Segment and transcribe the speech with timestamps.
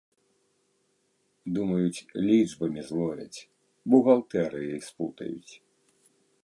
[1.57, 3.39] Думаюць, лічбамі зловяць,
[3.95, 5.53] бухгалтэрыяй спутаюць.